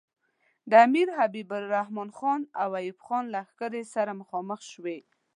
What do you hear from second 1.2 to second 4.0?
عبدالرحمن خان او ایوب خان لښکرې